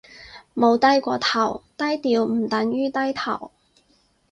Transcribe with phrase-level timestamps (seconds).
[0.55, 3.51] 冇低過頭，低調唔等於低頭